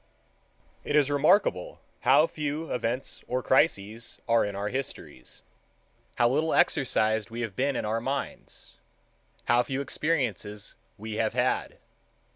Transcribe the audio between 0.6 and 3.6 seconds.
It is remarkable how few events or